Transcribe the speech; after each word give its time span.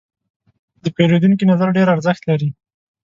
د 0.83 0.85
پیرودونکي 0.95 1.43
نظر 1.51 1.67
ډېر 1.77 1.87
ارزښت 1.95 2.21
لري. 2.29 2.49